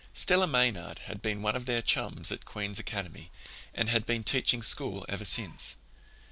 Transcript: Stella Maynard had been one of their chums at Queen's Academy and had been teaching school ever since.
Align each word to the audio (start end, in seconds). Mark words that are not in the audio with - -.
Stella 0.15 0.47
Maynard 0.47 0.97
had 1.05 1.21
been 1.21 1.43
one 1.43 1.55
of 1.55 1.67
their 1.67 1.83
chums 1.83 2.31
at 2.31 2.43
Queen's 2.43 2.79
Academy 2.79 3.29
and 3.71 3.87
had 3.89 4.03
been 4.03 4.23
teaching 4.23 4.63
school 4.63 5.05
ever 5.07 5.25
since. 5.25 5.75